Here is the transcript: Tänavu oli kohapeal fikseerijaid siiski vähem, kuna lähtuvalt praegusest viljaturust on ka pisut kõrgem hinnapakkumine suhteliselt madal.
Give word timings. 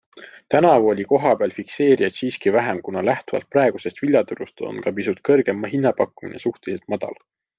Tänavu 0.53 0.87
oli 0.93 1.03
kohapeal 1.09 1.51
fikseerijaid 1.57 2.15
siiski 2.21 2.53
vähem, 2.55 2.79
kuna 2.87 3.03
lähtuvalt 3.11 3.47
praegusest 3.57 4.03
viljaturust 4.05 4.65
on 4.71 4.81
ka 4.87 4.95
pisut 5.01 5.23
kõrgem 5.31 5.63
hinnapakkumine 5.75 6.45
suhteliselt 6.49 6.91
madal. 6.95 7.25